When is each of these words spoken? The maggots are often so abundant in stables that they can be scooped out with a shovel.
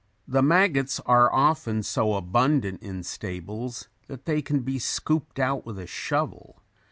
The 0.27 0.41
maggots 0.41 0.99
are 1.01 1.31
often 1.31 1.83
so 1.83 2.15
abundant 2.15 2.81
in 2.81 3.03
stables 3.03 3.87
that 4.07 4.25
they 4.25 4.41
can 4.41 4.61
be 4.61 4.79
scooped 4.79 5.37
out 5.37 5.63
with 5.63 5.77
a 5.77 5.85
shovel. 5.85 6.63